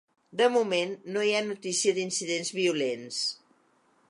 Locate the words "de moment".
0.39-0.95